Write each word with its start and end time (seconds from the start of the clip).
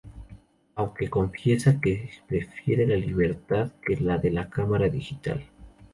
Aunque 0.73 1.11
confiesa 1.11 1.79
que 1.79 2.09
prefiere 2.25 2.87
la 2.87 2.95
libertad 2.95 3.69
que 3.85 3.97
le 3.97 4.05
da 4.05 4.19
la 4.31 4.49
cámara 4.49 4.89
digital. 4.89 5.43